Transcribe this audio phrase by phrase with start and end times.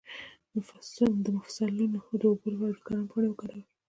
[1.23, 3.63] د مفصلونو د اوبو لپاره د کرم پاڼې وکاروئ